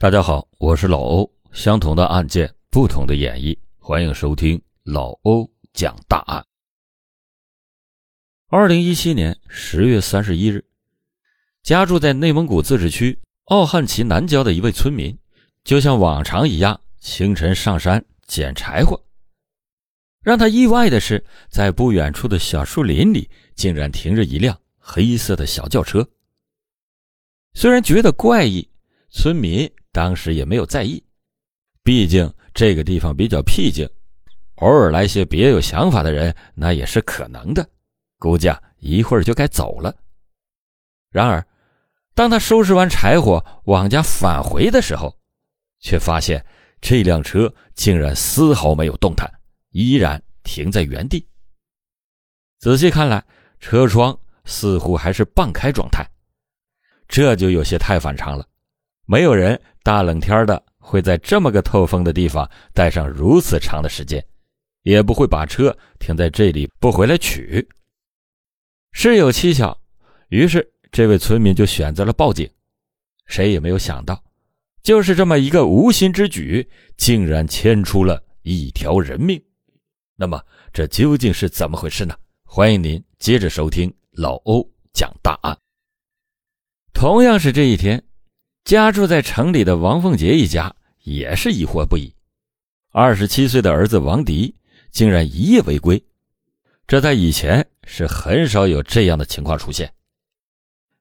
[0.00, 1.30] 大家好，我是老欧。
[1.52, 6.42] 相同的案件，不同的演绎，欢迎收听老欧讲大案。
[8.48, 10.64] 二零一七年十月三十一日，
[11.62, 15.14] 家住在内蒙古自治区奥汉旗南郊的一位村民，
[15.64, 18.98] 就像往常一样，清晨上山捡柴火。
[20.22, 26.08] 让他意外的是，在不远处的小树林里，竟然停着一辆黑色的小轿车。
[27.52, 28.66] 虽然觉得怪异，
[29.10, 29.70] 村民。
[29.92, 31.02] 当时也没有在意，
[31.82, 33.88] 毕竟这个地方比较僻静，
[34.56, 37.68] 偶尔来些别有想法的人那也是可能的。
[38.18, 39.94] 估计啊一会儿就该走了。
[41.10, 41.44] 然而，
[42.14, 45.16] 当他收拾完柴火往家返回的时候，
[45.80, 46.44] 却发现
[46.80, 49.28] 这辆车竟然丝毫没有动弹，
[49.70, 51.26] 依然停在原地。
[52.58, 53.24] 仔细看来，
[53.58, 56.06] 车窗似乎还是半开状态，
[57.08, 58.46] 这就有些太反常了。
[59.10, 64.24] 没有人大冷天的会在这么个透风的地方待上如此长的时间，
[64.82, 67.68] 也不会把车停在这里不回来取。
[68.92, 69.76] 事有蹊跷，
[70.28, 72.48] 于是这位村民就选择了报警。
[73.26, 74.22] 谁也没有想到，
[74.80, 79.42] 就是这么一个无心之举，竟然牵出了一条人命。
[80.14, 80.40] 那么
[80.72, 82.14] 这究竟是怎么回事呢？
[82.44, 85.58] 欢迎您接着收听老欧讲大案。
[86.92, 88.00] 同样是这一天。
[88.64, 92.14] 家住在城里的王凤杰一家也是疑惑不已。
[92.92, 94.54] 二十七岁的儿子王迪
[94.90, 96.02] 竟然一夜未归，
[96.86, 99.92] 这在以前是很少有这样的情况出现。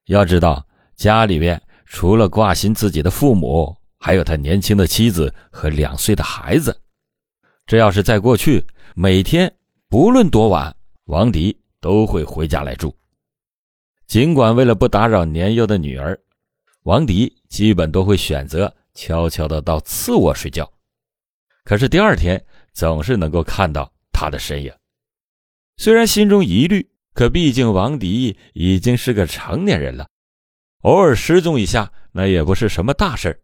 [0.06, 6.80] 要知道，家里面除了挂心自己的父母，还有他年轻的妻子和两岁的孩子。
[7.66, 9.54] 这要是在过去，每天
[9.90, 12.96] 不论多晚，王迪都会回家来住。
[14.08, 16.20] 尽管为了不打扰年幼的女儿。
[16.84, 20.72] 王迪基本都会选择悄悄的到次卧睡觉，
[21.64, 24.72] 可是第二天总是能够看到他的身影。
[25.78, 30.08] 虽然心中疑虑，可毕竟王迪已经是个成年人了，
[30.82, 33.42] 偶尔失踪一下那也不是什么大事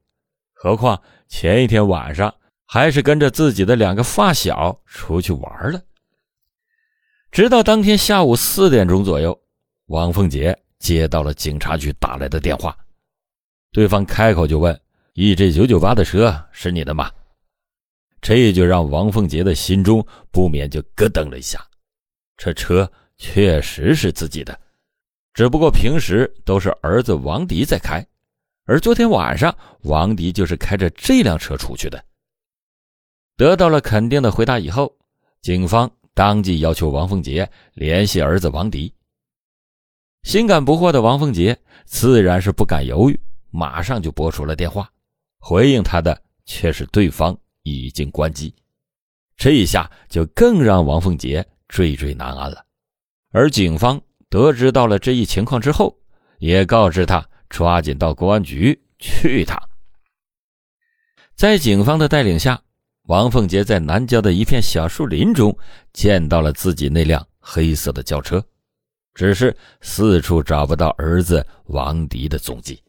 [0.53, 2.33] 何况前一天晚上
[2.65, 5.81] 还是跟着自己的两个发小出去玩了。
[7.31, 9.37] 直到当天下午四点钟左右，
[9.87, 12.77] 王凤杰接到了警察局打来的电话。
[13.75, 14.73] 对方开口就问
[15.15, 17.11] ：“EJ 九九八的车是你的吗？”
[18.23, 21.59] 这就让王凤杰的心中不免就咯噔了一下。
[22.37, 24.57] 这车确实是自己的，
[25.33, 28.01] 只不过平时都是儿子王迪在开，
[28.63, 32.01] 而昨天晚上王迪就是开着这辆车出去的。
[33.35, 34.89] 得到了肯定的回答以后，
[35.41, 38.93] 警方当即要求王凤杰联系儿子王迪。
[40.23, 43.19] 心感不惑的王凤杰自然是不敢犹豫。
[43.55, 44.91] 马上就拨出了电话，
[45.39, 48.53] 回应他的却是对方已经关机，
[49.37, 52.65] 这一下就更让王凤杰惴惴难安了。
[53.31, 55.97] 而警方得知到了这一情况之后，
[56.39, 59.57] 也告知他抓紧到公安局去一趟。
[61.33, 62.61] 在警方的带领下，
[63.03, 65.57] 王凤杰在南郊的一片小树林中
[65.93, 68.43] 见到了自己那辆黑色的轿车，
[69.13, 72.81] 只是四处找不到儿子王迪的踪迹。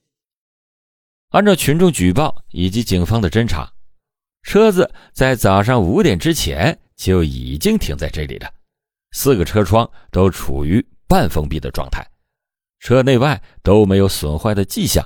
[1.31, 3.71] 按照群众举报以及警方的侦查，
[4.43, 8.49] 车子在早上五点之前就已经停在这里了，
[9.11, 12.07] 四个车窗都处于半封闭的状态，
[12.79, 15.05] 车内外都没有损坏的迹象，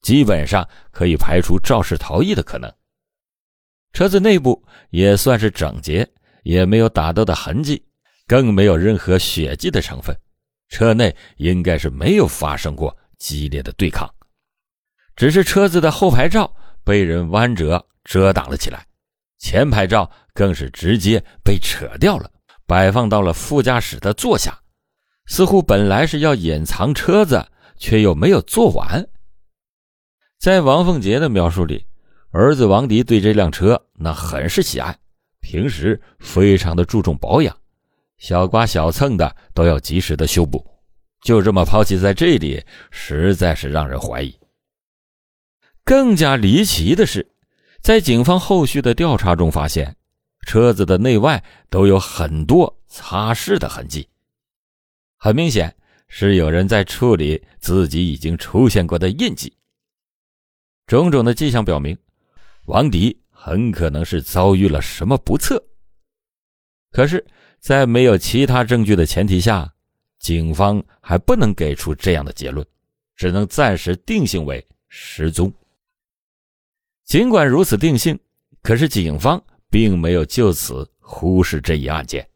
[0.00, 2.72] 基本上可以排除肇事逃逸的可能。
[3.92, 6.08] 车子内部也算是整洁，
[6.44, 7.84] 也没有打斗的痕迹，
[8.26, 10.16] 更没有任何血迹的成分，
[10.68, 14.08] 车内应该是没有发生过激烈的对抗。
[15.18, 16.48] 只是车子的后排罩
[16.84, 18.86] 被人弯折遮挡了起来，
[19.36, 22.30] 前排罩更是直接被扯掉了，
[22.68, 24.56] 摆放到了副驾驶的座下，
[25.26, 27.44] 似乎本来是要隐藏车子，
[27.76, 29.04] 却又没有做完。
[30.38, 31.84] 在王凤杰的描述里，
[32.30, 34.96] 儿子王迪对这辆车那很是喜爱，
[35.40, 37.56] 平时非常的注重保养，
[38.18, 40.64] 小刮小蹭的都要及时的修补，
[41.24, 44.32] 就这么抛弃在这里，实在是让人怀疑。
[45.88, 47.26] 更加离奇的是，
[47.80, 49.96] 在警方后续的调查中发现，
[50.46, 54.06] 车子的内外都有很多擦拭的痕迹，
[55.16, 55.74] 很明显
[56.06, 59.50] 是有人在处理自己已经出现过的印记。
[60.86, 61.96] 种种的迹象表明，
[62.66, 65.58] 王迪很可能是遭遇了什么不测。
[66.92, 67.26] 可是，
[67.60, 69.72] 在没有其他证据的前提下，
[70.18, 72.66] 警方还不能给出这样的结论，
[73.16, 75.50] 只能暂时定性为失踪。
[77.08, 78.18] 尽管如此定性，
[78.60, 82.28] 可是警方并没有就此忽视这一案件。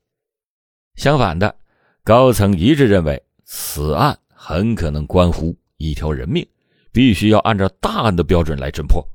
[0.94, 1.54] 相反的，
[2.02, 6.46] 高层一致认为此案很可能关乎一条人命，
[6.90, 9.06] 必须要按照大案的标准来侦破。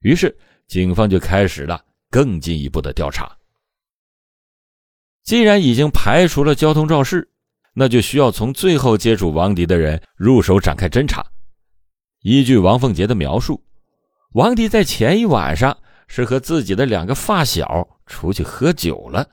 [0.00, 0.36] 于是，
[0.66, 1.80] 警方就开始了
[2.10, 3.30] 更进一步的调查。
[5.22, 7.30] 既然已经排除了交通肇事，
[7.74, 11.24] 那就需要从最后接触王迪的人入手展开侦查。
[12.22, 13.62] 依据王凤杰的描述，
[14.34, 15.78] 王迪在前一晚上
[16.08, 19.28] 是和自己的两个发小出去喝酒了。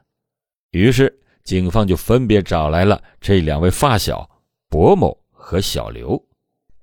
[0.70, 4.30] 于是，警方就分别找来了这两位发小
[4.70, 6.24] 薄某和小刘，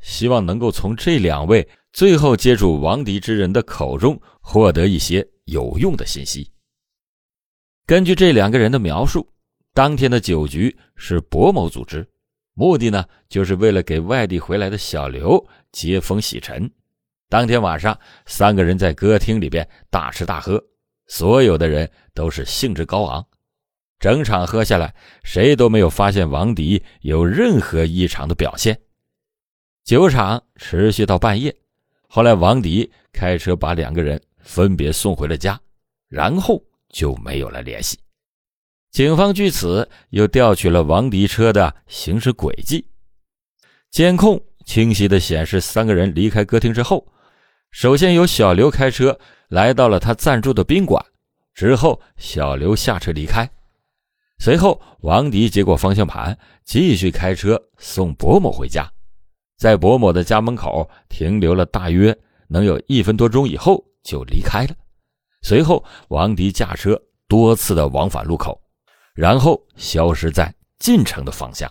[0.01, 6.51] 希望能够从这两位最后接触王迪之人的口中获得一些有用的信息。
[7.87, 9.29] 根据这两个人的描述，
[9.73, 12.05] 当天的酒局是薄某组织，
[12.55, 16.69] 目的呢就是为了给外地回来的小刘接风洗尘。
[17.29, 20.63] 当天晚上，三个人在歌厅里边大吃大喝，
[21.07, 23.27] 所有的人都是兴致高昂。
[23.99, 24.95] 整场喝下来，
[25.25, 28.79] 谁都没有发现王迪有任何异常的表现。
[29.85, 31.55] 酒场持续到半夜，
[32.09, 35.61] 后来王迪开车把两个人分别送回了家，
[36.09, 36.63] 然后。
[36.91, 37.99] 就没有了联系。
[38.91, 42.83] 警方据此又调取了王迪车的行驶轨迹，
[43.91, 47.07] 监控清晰的显示，三个人离开歌厅之后，
[47.71, 49.19] 首先由小刘开车
[49.49, 51.05] 来到了他暂住的宾馆，
[51.55, 53.49] 之后小刘下车离开，
[54.39, 58.91] 随后王迪接过方向盘，继续开车送伯某回家，
[59.57, 62.17] 在伯某的家门口停留了大约
[62.49, 64.75] 能有一分多钟以后就离开了。
[65.43, 68.61] 随后，王迪驾车多次的往返路口，
[69.15, 71.71] 然后消失在进城的方向。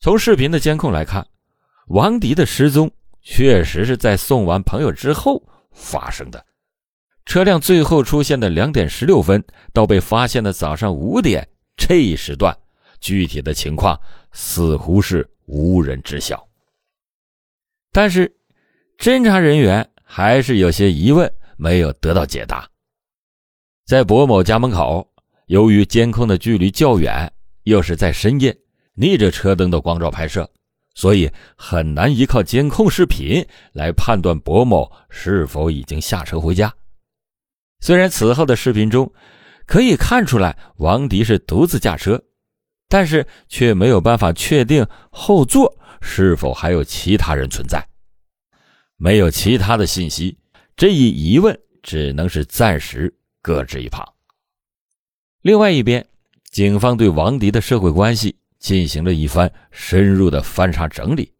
[0.00, 1.26] 从视频的监控来看，
[1.88, 2.90] 王迪的失踪
[3.22, 6.44] 确实是在送完朋友之后发生的。
[7.24, 9.42] 车辆最后出现的两点十六分
[9.72, 12.56] 到被发现的早上五点这一时段，
[13.00, 13.98] 具体的情况
[14.32, 16.46] 似乎是无人知晓。
[17.92, 18.30] 但是，
[18.98, 21.32] 侦查人员还是有些疑问。
[21.58, 22.68] 没有得到解答。
[23.86, 25.08] 在博某家门口，
[25.46, 27.32] 由于监控的距离较远，
[27.62, 28.56] 又是在深夜，
[28.94, 30.50] 逆着车灯的光照拍摄，
[30.94, 36.72] 所以很难依靠监控视频来判断薄某是否已经下车回家。
[37.80, 39.12] 虽然此后的视频中
[39.66, 42.22] 可以看出来王迪是独自驾车，
[42.88, 47.86] 但是却没有办法确定后座是否还有其他人存在，
[48.96, 50.36] 没有其他的信息。
[50.76, 54.06] 这一疑问只能是暂时搁置一旁。
[55.40, 56.06] 另外一边，
[56.50, 61.34] 警方对王迪的社会关系进行了一番深入的翻查整理，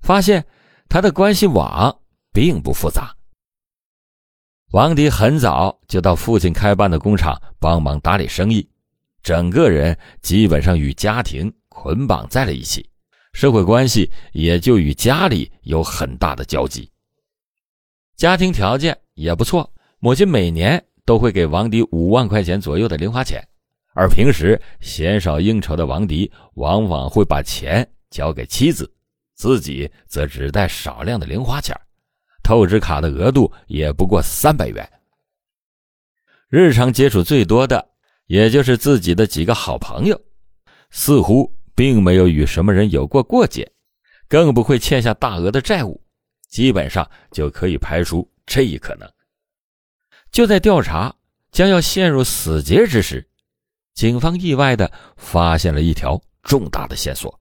[0.00, 0.46] 发现
[0.88, 2.00] 他的关系网
[2.32, 3.12] 并不复杂。
[4.70, 8.66] 王迪很早就到父亲开办的工厂帮忙打理生意，
[9.20, 12.88] 整个人基本上与家庭捆绑在了一起，
[13.32, 16.88] 社会关系也就与家里有很大的交集。
[18.16, 19.68] 家庭条件也不错，
[19.98, 23.42] 母亲每年都会给王迪五万块钱左右的零花钱，
[23.98, 28.88] 而平时鲜少应酬的王迪往往会把钱交给妻子，
[29.34, 31.76] 自己则只带少量的零花钱，
[32.44, 34.88] 透支卡的额度也不过三百元。
[36.48, 37.88] 日常接触最多的
[38.28, 40.20] 也就是自己的几个好朋友，
[40.90, 43.68] 似乎并没有与什么人有过过节，
[44.28, 46.00] 更不会欠下大额的债务。
[46.48, 49.10] 基本上就可以排除这一可能。
[50.30, 51.12] 就在调查
[51.50, 53.27] 将要陷入死结之时，
[53.98, 57.36] 警方意外的发现了一条重大的线索：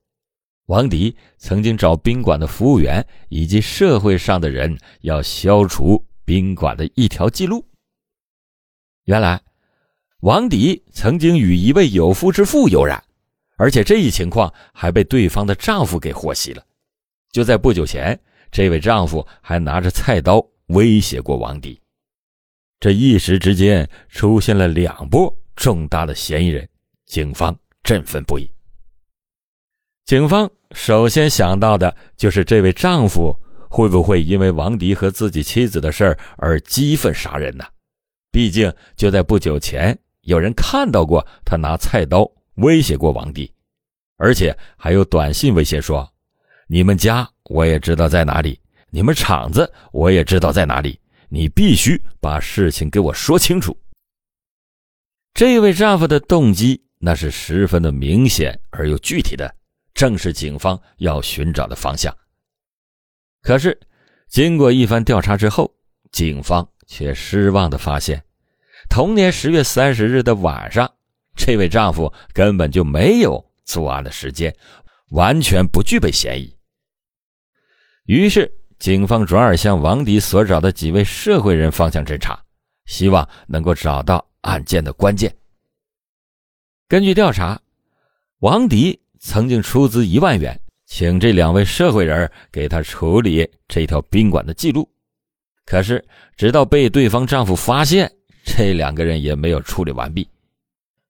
[0.66, 7.64] 王迪曾经找宾馆的服务员以及社会上的人要消除宾馆的一条记录。
[9.04, 9.40] 原来，
[10.22, 13.04] 王迪曾经与一位有夫之妇有染，
[13.58, 16.66] 而且这一情况还被对方的丈夫给获悉了。
[17.32, 18.20] 就在不久前。
[18.50, 21.80] 这位丈夫还拿着菜刀威胁过王迪，
[22.80, 26.66] 这一时之间出现了两波重大的嫌疑人，
[27.06, 28.50] 警方振奋不已。
[30.06, 33.36] 警方首先想到的就是这位丈夫
[33.70, 37.66] 会不会因为王迪和自己妻子的事儿而激愤杀人呢？
[38.32, 43.52] 毕竟就在不久前，有人看到过他拿菜刀威胁过王迪，
[44.16, 46.10] 而且还有短信威胁说
[46.68, 48.60] ：“你们家。”我也知道在哪里，
[48.90, 51.00] 你们厂子我也知道在哪里，
[51.30, 53.78] 你必须把事情给我说清楚。
[55.38, 59.54] 这位丈夫的动机那是十分的明显而又具体的，
[59.94, 62.12] 正是警方要寻找的方向。
[63.44, 63.80] 可是，
[64.28, 65.72] 经过一番调查之后，
[66.12, 68.24] 警方却失望的发现，
[68.90, 70.92] 同年十月三十日的晚上，
[71.36, 74.52] 这位丈夫根本就没有作案的时间，
[75.12, 76.58] 完全不具备嫌疑。
[78.08, 82.42] 于是，警方转而向王迪所找的几位社会人方向侦查，
[82.88, 85.34] 希望能够找到案件的关键。
[86.88, 87.62] 根据调查，
[88.40, 90.58] 王迪曾经出资一万元。
[90.90, 94.90] 请这两位社会人给他处理这条宾馆的记录，
[95.66, 96.02] 可是
[96.38, 98.10] 直到被对方丈夫发现，
[98.46, 100.26] 这两个人也没有处理完毕。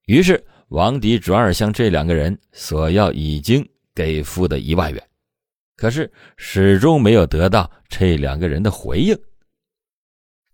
[0.07, 3.63] 于是王迪转而向这两个人索要已经
[3.93, 5.09] 给付的一万元，
[5.75, 9.15] 可是始终没有得到这两个人的回应。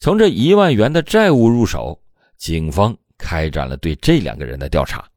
[0.01, 1.97] 从这一万元的债务入手，
[2.43, 5.09] 警方开展了对这两个人的调查，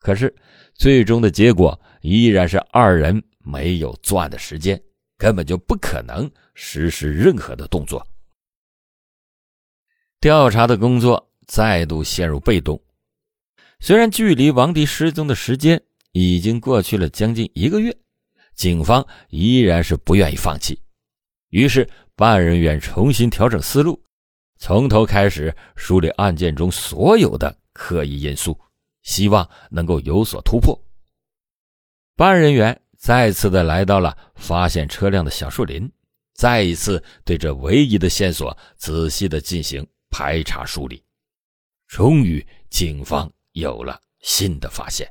[0.00, 0.34] 可是
[0.72, 1.78] 最终的结果。
[2.00, 4.82] 依然是二人没有作案的时间，
[5.18, 8.06] 根本就不可能实施任何的动作。
[10.18, 12.82] 调查的工作再度陷入被动。
[13.80, 15.78] 虽然距离王迪失踪的时间
[16.12, 17.94] 已经过去了将近一个月，
[18.54, 20.80] 警方依然是不愿意放弃。
[21.50, 24.02] 于是，办案人员重新调整思路，
[24.66, 28.58] 从头开始梳理案件中所有的可疑因素，
[29.02, 30.74] 希望能够有所突破。
[32.16, 35.92] 办案人员再次的来到了发现车辆的小树林，
[36.32, 41.04] 再一次对这唯一的线索仔细的进行排查梳理。
[41.86, 45.06] 终于，警方有了新的发现。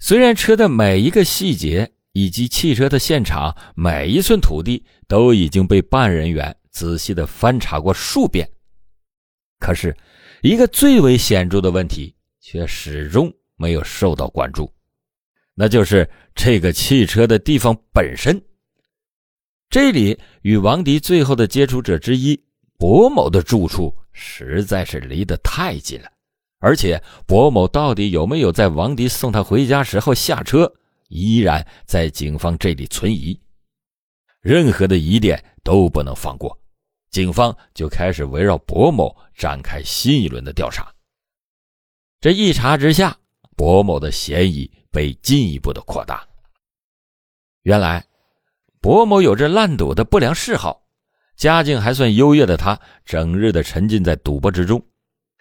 [0.00, 8.50] 虽然车的每一个细节以及汽车的现场每一寸土地都已经被办案人员仔细的翻查过数遍，
[9.60, 9.96] 可是，
[10.40, 14.72] 一个最为显著的问题却始终没有受到关注。
[15.54, 18.42] 那就是这个汽车的地方本身。
[19.68, 22.42] 这里与王迪最后的接触者之一
[22.78, 26.10] 薄某的住处实在是离得太近了，
[26.58, 30.72] 而且薄某到底有没有在王迪送他回家时候下车，
[31.08, 33.38] 依然在警方这里存疑。
[34.40, 36.58] 任何的疑点都不能放过，
[37.12, 40.92] 警方就开始围绕薄某展开新一轮的调查。
[42.20, 43.16] 这一查之下，
[43.56, 44.70] 薄某的嫌疑。
[44.92, 46.22] 被进一步的扩大。
[47.62, 48.04] 原来，
[48.78, 50.82] 薄某有着烂赌的不良嗜好，
[51.34, 54.84] 家境还算优越的他，整日的沉浸在赌博之中。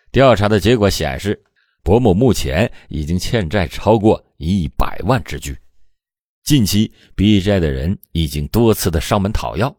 [0.10, 1.44] 调查的结果显示，
[1.84, 5.60] 薄某目前已经欠债超过一百万之巨。
[6.46, 9.76] 近期逼债的人已经多次的上门讨要，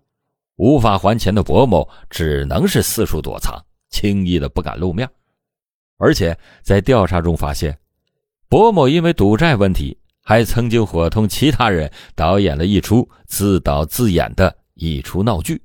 [0.56, 5.08] 无法还钱的薄某只能是四处躲藏，轻易的不敢露面。
[5.98, 7.76] 而且在调查中发现。
[8.48, 15.62] 薄某因为赌债问题，还曾经伙同其他人导演了一出自导自演的一出闹剧。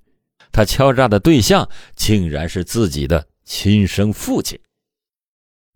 [0.54, 1.68] 他敲诈的对象
[1.98, 4.58] 竟然是自己的亲生父亲。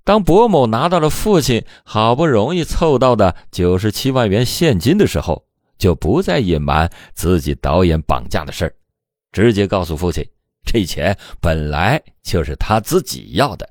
[0.05, 5.45] 当薄某拿到了父亲好不容易凑到的九十七万元现金的时候，
[5.77, 8.73] 就不再隐瞒自己导演绑架的事儿，
[9.31, 10.27] 直接告诉父亲，
[10.65, 13.69] 这钱本来就是他自己要的。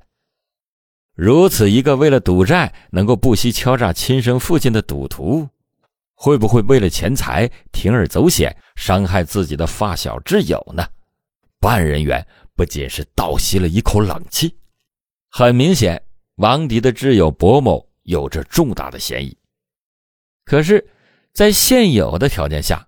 [1.13, 5.47] 如此一个为了赌债能够不惜敲诈亲生父亲的赌徒，
[6.15, 10.87] 会不会为了钱财铤而走险，伤害自己的发小挚友呢？
[11.59, 12.25] 办案人员
[12.55, 14.57] 不仅是倒吸了一口冷气，
[15.29, 16.01] 很明显，
[16.35, 19.37] 王迪的挚友薄某有着重大的嫌疑。
[20.43, 20.89] 可是，
[21.33, 22.87] 在现有的条件下，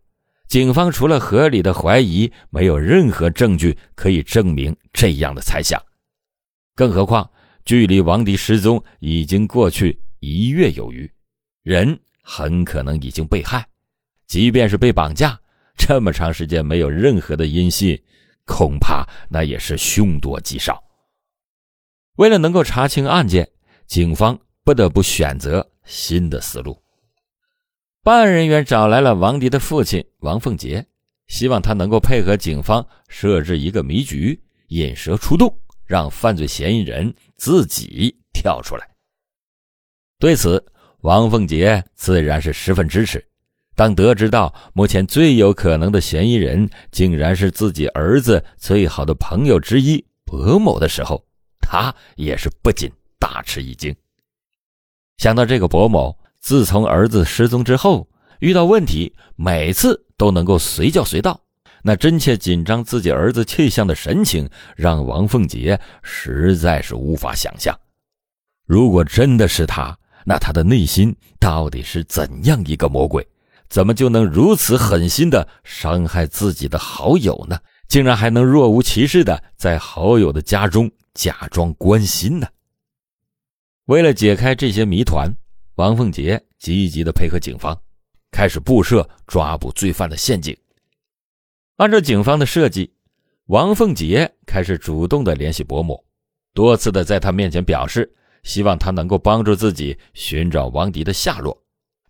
[0.53, 5.81] 警方除了合理的怀疑，没有任何证据可以证明这样的猜想，
[6.75, 7.27] 更何况。
[7.65, 11.11] 距离王迪失踪已经过去一月有余，
[11.63, 13.67] 人很可能已经被害，
[14.27, 15.41] 即便是被绑架，
[15.75, 17.99] 这么长时间没有任何的音信，
[18.45, 20.83] 恐怕那也是凶多吉少。
[22.17, 23.49] 为了能够查清案件，
[23.87, 26.82] 警方不得不选择新的思路。
[28.03, 30.85] 办案人员找来了王迪的父亲王凤杰，
[31.27, 35.57] 希望他能够配合警方设置一个迷局，引蛇出洞。
[35.85, 38.89] 让犯罪嫌疑人自己跳出来。
[40.17, 40.65] 对此，
[41.01, 43.23] 王凤杰自然是十分支持。
[43.75, 51.23] 当得知到目前最有可能的嫌疑人竟然是自己儿子最好的朋友之一薄某的时候，
[51.59, 53.93] 他也是不禁大吃一惊。
[55.17, 58.05] 想到这个薄某自从儿子失踪之后，
[58.39, 61.39] 遇到问题每次都能够随叫随到。
[61.81, 67.73] 那真切紧张自己儿子去向的神情，让王凤杰实在是无法想象。
[68.65, 73.25] 如果真的是他，那他的内心到底是怎样一个魔鬼，
[73.69, 77.57] 怎么就能如此狠心的伤害自己的好友呢？
[77.87, 82.47] 竟然还能若无其事的在好友的家中假装关心呢？
[83.85, 85.33] 为了解开这些谜团，
[85.75, 87.75] 王凤杰积极的配合警方，
[88.29, 90.55] 开始布设抓捕罪犯的陷阱。
[91.77, 92.93] 按照警方的设计，
[93.45, 96.05] 王凤杰开始主动的联系伯母，
[96.53, 98.13] 多次的在他面前表示
[98.43, 101.59] 希望他能够帮助自己寻找王迪的下落，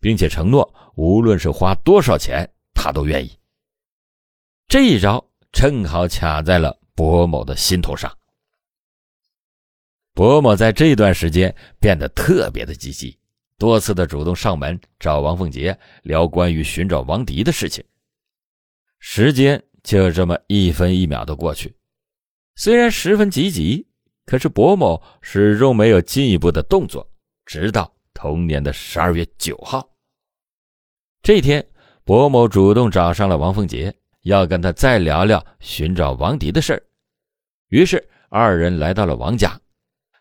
[0.01, 3.31] 并且承诺无论是花多少钱，他都愿意。
[4.67, 8.11] 这一招正好卡在了伯某的心头上。
[10.13, 13.17] 伯某在这段时间变得特别的积极，
[13.63, 17.81] 多次的主动上门找王凤杰聊关于寻找王迪的事情。
[18.99, 21.73] 时间就这么一分一秒的过去，
[22.55, 23.87] 虽然十分积极，
[24.25, 27.09] 可是伯某始终没有进一步的动作。
[27.45, 29.89] 直到同年的十二月九号，
[31.21, 31.65] 这天，
[32.03, 36.83] 伯某主动找上了王凤杰，要跟他再聊聊寻找王迪的事儿。
[37.69, 39.57] 于是，二人来到了王家。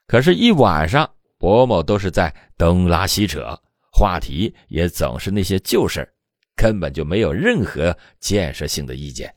[0.06, 6.14] 可是，一晚上，伯某都是在东拉西扯，话题也总是那些旧事儿。
[6.54, 9.34] 根本就没有任何建设性的意见。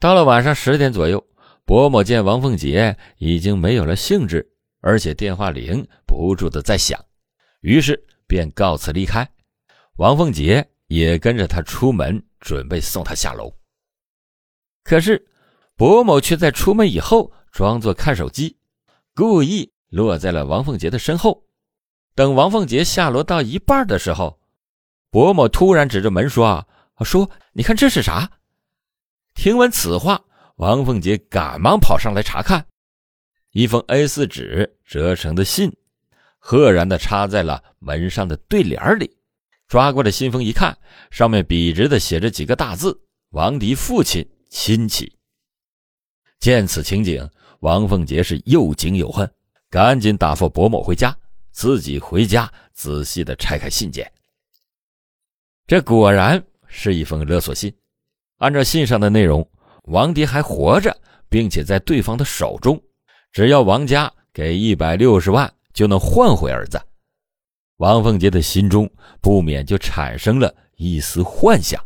[0.00, 1.24] 到了晚上十点左右，
[1.64, 4.44] 伯母见王凤杰已经没有了兴致，
[4.80, 6.98] 而且电话铃不住的在响，
[7.60, 9.30] 于是便告辞离开。
[9.98, 13.54] 王凤杰也跟着他出门，准备送他下楼。
[14.82, 15.24] 可是，
[15.76, 18.58] 伯母却在出门以后装作看手机，
[19.14, 21.44] 故意落在了王凤杰的身后。
[22.14, 24.40] 等王凤杰下楼到一半的时候，
[25.10, 26.66] 伯母突然指着门说：“啊，
[27.04, 28.30] 说你看这是啥？”
[29.34, 30.24] 听闻此话，
[30.56, 32.66] 王凤杰赶忙跑上来查看，
[33.52, 35.70] 一封 A4 纸折成的信，
[36.38, 39.14] 赫然的插在了门上的对联里。
[39.68, 40.78] 抓过来信封一看，
[41.10, 42.98] 上面笔直的写着几个大字
[43.32, 45.12] ：“王迪父亲亲戚。”
[46.40, 47.28] 见此情景，
[47.60, 49.30] 王凤杰是又惊又恨，
[49.70, 51.16] 赶紧打发伯母回家，
[51.50, 54.10] 自己回家仔细的拆开信件。
[55.66, 57.74] 这果然是一封勒索信。
[58.38, 59.48] 按照信上的内容，
[59.84, 60.94] 王迪还活着，
[61.28, 62.80] 并且在对方的手中，
[63.32, 66.80] 只要王家给一百六十万，就能换回儿子。
[67.78, 71.82] 王凤杰的心中不免就产生了一丝幻想。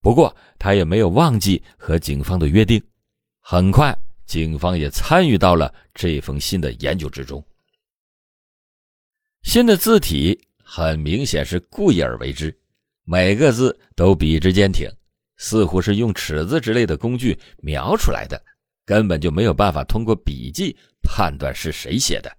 [0.00, 2.82] 不过，他也没有忘记和警方的约定。
[3.40, 7.44] 很快，警方也参与到了这封信的研究之中。
[9.42, 12.56] 信的字体很明显是故意而为之。
[13.04, 14.86] 每个字都笔直坚挺，
[15.38, 18.38] 似乎是用尺子之类的工具描出来的，
[18.84, 22.30] 根本就没有办法通过笔迹判断是谁写的。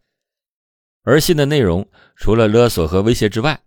[1.01, 1.83] 而信的内容
[2.15, 3.59] 除了勒索和威胁之外，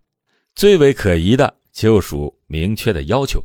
[0.55, 3.43] 最为可疑的就属明确的要求：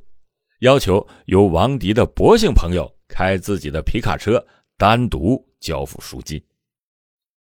[0.61, 4.47] 要求由王迪的博姓朋友开自己的皮卡车
[4.79, 6.43] 单独交付赎金。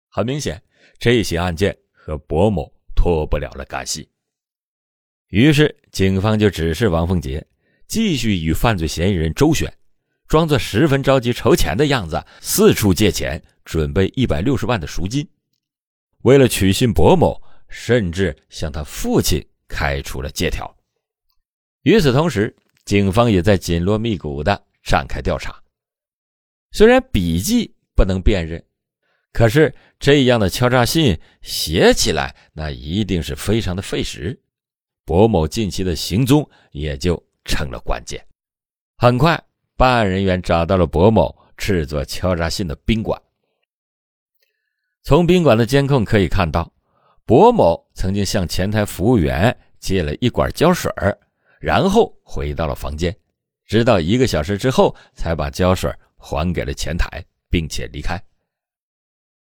[0.08, 0.62] 很明显，
[0.98, 4.06] 这些案件和薄某脱不了了干系。
[5.28, 7.46] 于是，警方就指示王凤杰
[7.86, 9.72] 继续与犯罪嫌疑人周旋，
[10.26, 15.26] 装作十分着急筹钱的样子，四处借钱，准备一百六十万的赎金。
[16.22, 20.76] 为了取信伯某，甚至向他父亲开出了借条。
[21.82, 25.62] 与此同时，警方也在紧锣密鼓的展开调查。
[26.78, 28.64] 虽然笔迹不能辨认，
[29.32, 34.40] 可是这样的敲诈信写起来，那一定是非常的费时。
[35.04, 38.24] 博某近期的行踪也就成了关键。
[38.96, 39.42] 很快，
[39.76, 43.20] 办案人员找到了博某制作敲诈信的宾馆。
[45.02, 46.72] 从宾馆的监控可以看到，
[47.24, 50.92] 博某曾经向前台服务员借了一管胶水，
[51.58, 53.12] 然后回到了房间，
[53.66, 58.22] 直到一个小时之后才把胶水还给了前台，并且离开。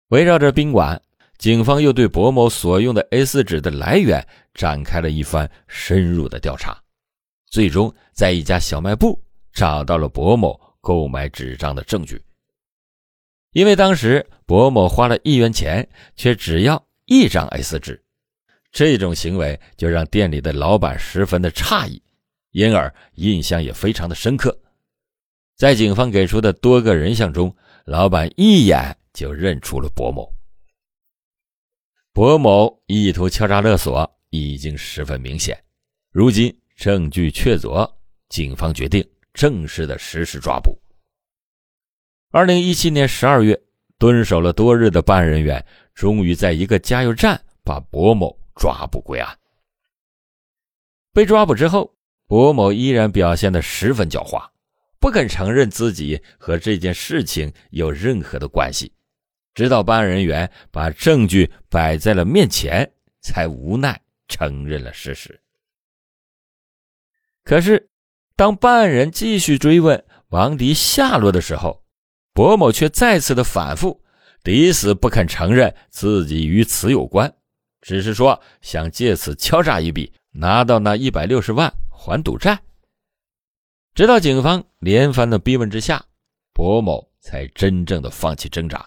[0.10, 1.02] 围绕着宾馆。
[1.38, 6.82] 警方又对博某所用的 A4 纸的来源展开了一番深入的调查，
[7.48, 12.24] 最终在一家小卖部找到了博某购买纸张的证据。
[13.52, 18.02] 因为当时博某花了一元钱，却只要一张 A4 纸，
[18.72, 22.02] 这种行为就让店里的老板十分的诧异，
[22.52, 24.58] 因而印象也非常的深刻。
[25.56, 30.30] 在警方给出的多个人像中，老板一眼就认出了博某。
[32.12, 35.62] 博某意图敲诈勒索已经十分明显，
[36.12, 37.90] 如今证据确凿，
[38.28, 40.78] 警方决定正式的实施抓捕。
[42.32, 43.58] 二零一七年十二月，
[43.98, 49.40] 蹲守了多日的办案人员终于在一个加油站把博某抓捕归案。
[51.14, 51.96] 被抓捕之后，
[52.28, 54.50] 薄某依然表现得十分狡猾，
[55.06, 58.92] 不肯承认自己和这件事情有任何的关系。
[59.54, 62.92] 直到办案人员把证据摆在了面前，
[63.22, 65.40] 才无奈承认了事实。
[67.44, 67.88] 可是，
[68.36, 71.84] 当办案人继续追问王迪下落的时候，
[72.34, 74.02] 薄某却再次的反复，
[74.44, 77.32] 抵死不肯承认自己与此有关，
[77.80, 82.60] 只是说想借此敲诈一笔，拿到那一百六十万还赌债。
[83.96, 86.04] 直到警方连番的逼问之下，
[86.52, 88.86] 薄某才真正的放弃挣扎。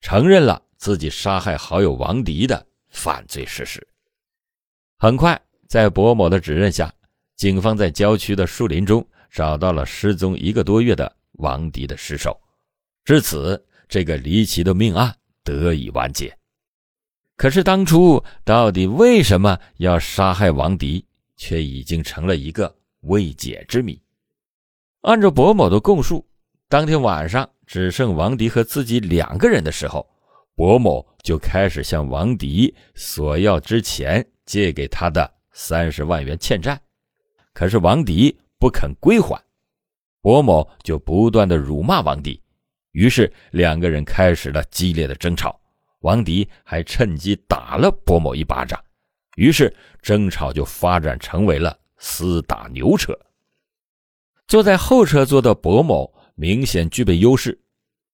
[0.00, 3.84] 承认了自己杀害好友王迪的犯罪事实。
[4.96, 6.92] 很快，在薄某的指认下，
[7.34, 12.40] 警方在郊区的树林中找到了失踪一个多月的王迪的尸首。
[13.04, 15.12] 至此，这个离奇的命案
[15.42, 16.32] 得以完结。
[17.34, 21.04] 可是，当初到底为什么要杀害王迪，
[21.36, 24.00] 却已经成了一个未解之谜。
[25.04, 26.26] 按照伯某的供述，
[26.68, 27.48] 当天晚上。
[27.66, 30.06] 只剩王迪和自己两个人的时候，
[30.54, 36.78] 伯某就开始向王迪索要之前借给他的三十万元欠债，
[37.54, 39.42] 可是王迪不肯归还，
[40.20, 42.38] 伯某就不断的辱骂王迪，
[42.92, 45.58] 于是两个人开始了激烈的争吵，
[46.00, 48.78] 王迪还趁机打了伯某一巴掌，
[49.36, 53.18] 于是争吵就发展成为了厮打牛车。
[54.54, 56.08] 坐在后车座的薄某。
[56.36, 57.60] 明显具备优势，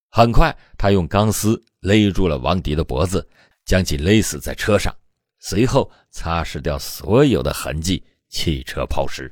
[0.09, 3.29] 很快他用钢丝勒住了王迪的脖子，
[3.67, 4.95] 将其勒死在车上，
[5.39, 9.31] 随后擦拭掉所有的痕迹，弃车抛尸。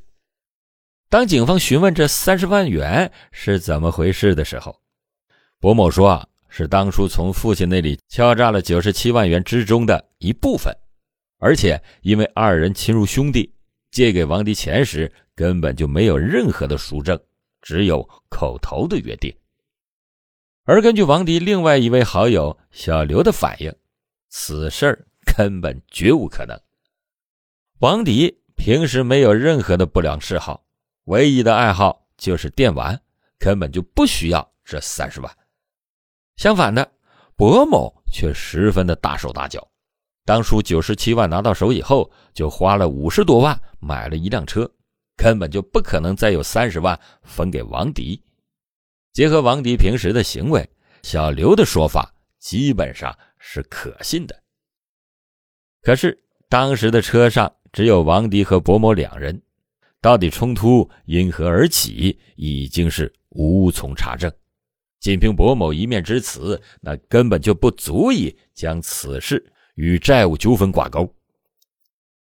[1.08, 4.78] 当警方询问这三十万元是怎么回事的时候，
[5.60, 10.74] 薄某说啊，是当初从父亲那里敲诈了九十七万元之中的一部分，
[11.38, 13.50] 而且因为二人亲如兄弟，
[13.90, 17.16] 借给王迪钱时根本就没有任何的书证。
[17.62, 19.32] 只有口头的约定，
[20.64, 23.72] 而根据王迪另外一位好友小刘的反应，
[24.28, 26.58] 此事儿根本绝无可能。
[27.80, 30.64] 王迪平时没有任何的不良嗜好，
[31.04, 32.98] 唯一的爱好就是电玩，
[33.38, 35.38] 根本就不需要这三十万。
[36.36, 36.88] 相反的，
[37.36, 39.68] 薄某却十分的大手大脚，
[40.24, 44.70] 当初九十七万拿到手以后，就花了五十多万买了一辆车。
[45.18, 48.22] 根本就不可能再有三十万分给王迪。
[49.12, 50.70] 结合王迪平时的行为，
[51.02, 54.42] 小刘的说法基本上是可信的。
[55.82, 56.16] 可是
[56.48, 59.42] 当时的车上只有王迪和薄某两人，
[60.00, 64.32] 到底冲突因何而起，已经是无从查证。
[65.00, 71.12] 仅凭薄某一面之词，那根本就不足以将此事与债务纠纷挂钩。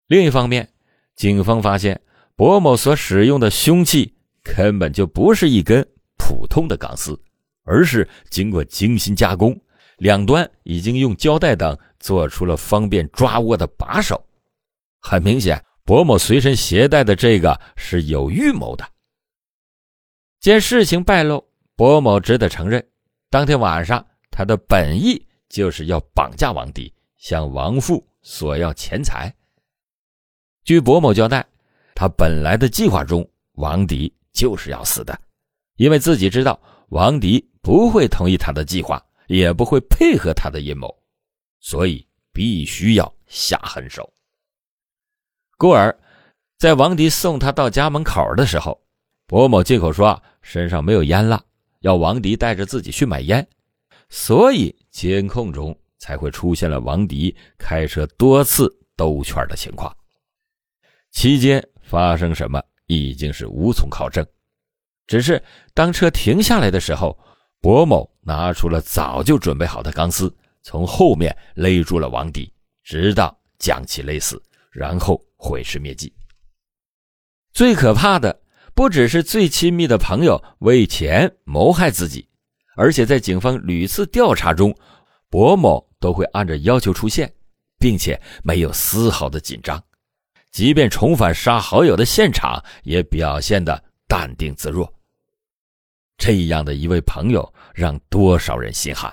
[0.09, 0.68] 另一方面，
[1.14, 2.01] 警方发现。
[2.35, 7.21] 薄某所使用的凶器根本就不是一根普通的钢丝，
[7.62, 9.59] 而是经过精心加工，
[9.99, 14.21] 两端已经用胶带等做出了方便抓握的把手。
[14.99, 18.88] 很明显，薄某随身携带的这个是有预谋的。
[20.40, 21.45] 见事情败露，
[21.77, 22.85] 薄某只得承认，
[23.31, 29.33] 当天晚上他的本意就是要绑架王迪，向王父索要钱财。
[30.64, 31.52] 据薄某交代。
[32.03, 35.17] 他本来的计划中，王迪就是要死的，
[35.77, 40.93] 因为自己知道王迪不会同意他的计划，也不会配合他的阴谋，
[41.61, 44.12] 所以必须要下狠手。
[45.57, 45.97] 故而，
[46.59, 48.83] 在王迪送他到家门口的时候，
[49.29, 51.41] 伯某借口说身上没有烟了，
[51.83, 53.47] 要王迪带着自己去买烟，
[54.09, 59.97] 所以监控中才会出现了王迪开车多次兜圈的情况，
[61.12, 61.65] 期间。
[61.93, 64.27] 发生什么已经是无从考证，
[65.07, 65.43] 只是
[65.75, 67.19] 当车停下来的时候，
[67.61, 72.51] 薄某拿出了早就准备好的钢丝，从后面勒住了王迪，
[72.83, 76.11] 直到将其勒死，然后毁尸灭迹。
[77.53, 78.41] 最可怕的
[78.75, 82.27] 不只是最亲密的朋友为钱谋害自己，
[82.75, 84.75] 而且在警方屡次调查中，
[85.29, 87.31] 薄某都会按照要求出现，
[87.79, 89.79] 并且没有丝毫的紧张。
[90.53, 94.93] 即便重返杀好友的现场，也表现得淡定自若。
[96.19, 99.12] 这样的一位朋友，让多少人心寒。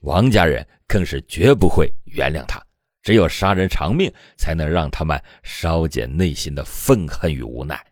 [0.00, 2.60] 王家人更是绝不会原谅他。
[3.00, 7.86] 只有杀人偿命，才能让他们稍减内心的愤恨与无奈。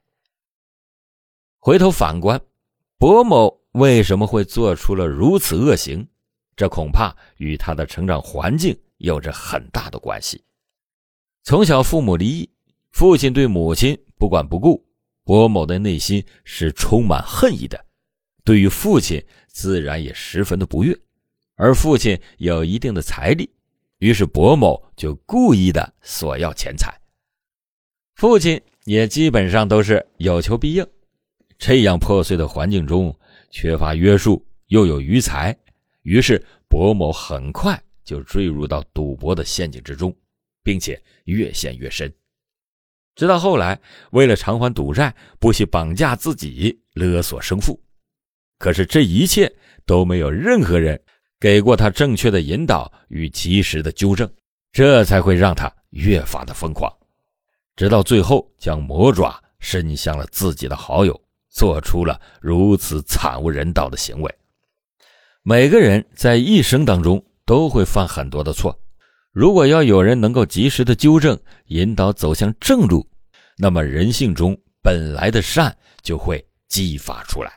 [1.61, 2.41] 回头反观，
[2.99, 6.05] 伯某为什么会做出了如此恶行？
[6.57, 10.43] 这恐怕与他的成长环境有着很大的关系。
[11.45, 12.51] 从小父母离异。
[12.95, 14.81] 父亲对母亲不管不顾，
[15.25, 17.85] 薄某的内心是充满恨意的，
[18.45, 20.97] 对于父亲自然也十分的不悦。
[21.57, 23.51] 而父亲有一定的财力，
[23.99, 26.97] 于是薄某就故意的索要钱财。
[28.15, 30.87] 父亲也基本上都是有求必应。
[31.59, 33.13] 这样破碎的环境中，
[33.51, 35.57] 缺乏约束，又有余财，
[36.03, 40.17] 于是薄某很快就坠入到赌博的陷阱之中，
[40.63, 42.13] 并且越陷越深。
[43.15, 47.81] 直到后来，为了偿还赌债，不惜绑架自己，勒索生父。
[48.59, 49.53] 可是这一切
[49.85, 51.01] 都没有任何人。
[51.41, 54.31] 给过他正确的引导与及时的纠正，
[54.73, 56.91] 这才会让他越发的疯狂，
[57.77, 64.35] 直到最后将魔爪伸向了自己的好友，做出了如此惨无人道的行为。
[65.43, 68.79] 每个人在一生当中都会犯很多的错，
[69.35, 73.05] 如果要有人能够及时的纠正、引导走向正路，
[73.59, 77.51] 那么人性中本来的善就会激发出来。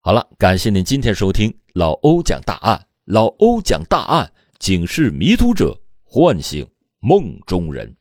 [0.00, 2.86] 好了，感谢您今天收听老欧讲大案。
[3.04, 6.66] 老欧讲大案，警示迷途者，唤醒
[7.00, 7.94] 梦中人。